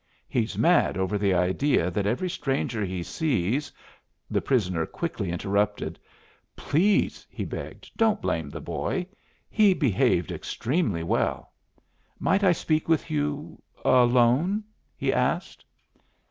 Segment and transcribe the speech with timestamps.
[0.27, 3.71] He's mad over the idea that every stranger he sees"
[4.31, 5.99] The prisoner quickly interrupted.
[6.55, 9.05] "Please!" he begged, "don't blame the boy.
[9.47, 11.51] He behaved extremely well.
[12.17, 14.63] Might I speak with you alone?"
[14.97, 15.63] he asked.